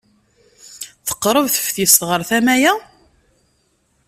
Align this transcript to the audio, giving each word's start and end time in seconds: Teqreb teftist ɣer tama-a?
Teqreb 1.07 1.45
teftist 1.53 2.01
ɣer 2.09 2.21
tama-a? 2.29 2.73